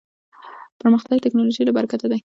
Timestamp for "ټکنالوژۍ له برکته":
1.25-2.05